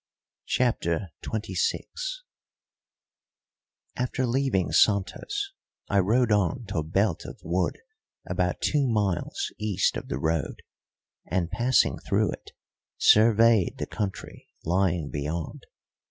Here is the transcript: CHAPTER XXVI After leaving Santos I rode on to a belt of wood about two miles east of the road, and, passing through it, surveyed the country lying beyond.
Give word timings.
CHAPTER 0.47 1.11
XXVI 1.23 1.83
After 3.95 4.25
leaving 4.25 4.71
Santos 4.71 5.51
I 5.89 5.99
rode 5.99 6.31
on 6.31 6.65
to 6.69 6.79
a 6.79 6.83
belt 6.83 7.23
of 7.23 7.39
wood 7.43 7.77
about 8.27 8.61
two 8.61 8.87
miles 8.87 9.51
east 9.59 9.97
of 9.97 10.07
the 10.07 10.17
road, 10.17 10.63
and, 11.27 11.51
passing 11.51 11.99
through 11.99 12.31
it, 12.31 12.49
surveyed 12.97 13.77
the 13.77 13.85
country 13.85 14.47
lying 14.63 15.11
beyond. 15.11 15.67